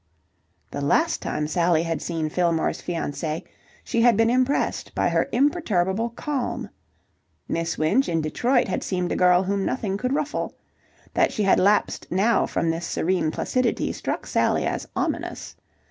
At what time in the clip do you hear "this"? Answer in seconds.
12.71-12.87